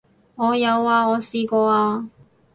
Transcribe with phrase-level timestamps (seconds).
[0.33, 2.09] 我有啊，我試過啊